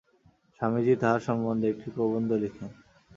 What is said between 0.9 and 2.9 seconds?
তাঁহার সম্বন্ধে একটি প্রবন্ধ লিখেন।